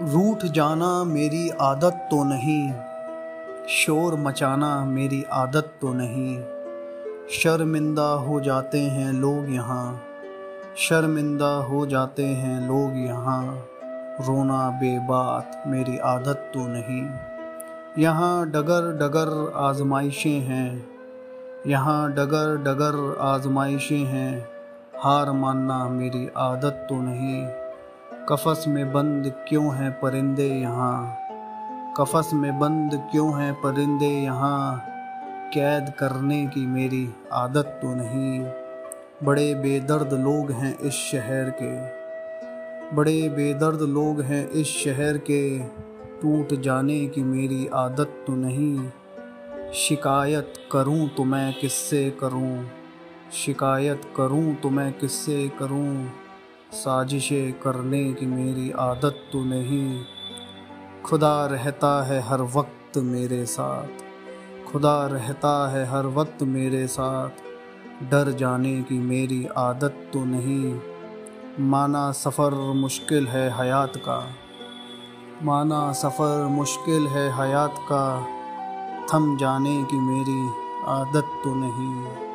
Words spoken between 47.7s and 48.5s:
आदत तो